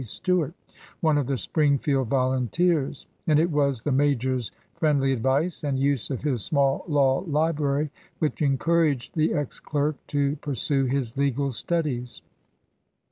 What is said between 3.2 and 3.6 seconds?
and it